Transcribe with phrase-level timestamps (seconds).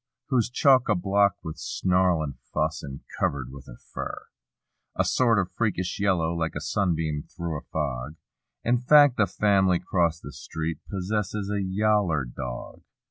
[0.29, 4.29] Who's choc a block with snarl and fuss and covered with a fur—
[4.95, 8.15] A sort of freakish yellow like a sunbeam through a fog;
[8.63, 12.81] In fact the fam'ly 'crost the street possess a "y^ller" dog.